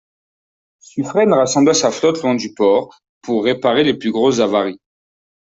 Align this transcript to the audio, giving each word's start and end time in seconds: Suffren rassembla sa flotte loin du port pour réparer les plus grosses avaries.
Suffren 0.91 1.31
rassembla 1.41 1.75
sa 1.77 1.89
flotte 1.97 2.21
loin 2.23 2.33
du 2.39 2.49
port 2.59 2.87
pour 3.21 3.45
réparer 3.49 3.83
les 3.83 3.93
plus 3.99 4.11
grosses 4.11 4.39
avaries. 4.39 4.81